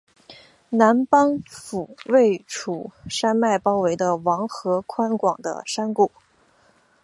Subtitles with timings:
[0.69, 6.11] 南邦府位处山脉包围的王河宽广的山谷。